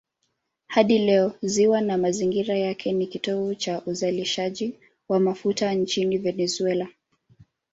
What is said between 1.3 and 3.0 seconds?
ziwa na mazingira yake